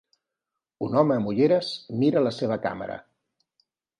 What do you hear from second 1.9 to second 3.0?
mira la seva càmera.